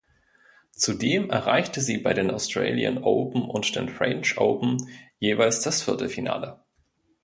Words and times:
Zudem 0.71 1.29
erreichte 1.29 1.79
sie 1.79 1.99
bei 1.99 2.15
den 2.15 2.31
Australian 2.31 3.03
Open 3.03 3.43
und 3.43 3.75
den 3.75 3.87
French 3.87 4.35
Open 4.39 4.77
jeweils 5.19 5.61
das 5.61 5.83
Viertelfinale. 5.83 6.59